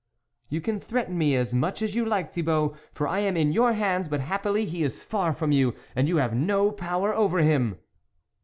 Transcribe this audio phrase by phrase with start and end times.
[0.49, 3.73] "You can threaten me as much as you like, Thibault, for I am in your
[3.73, 7.77] hands; but, happily, he is far from you, and you have no power over him."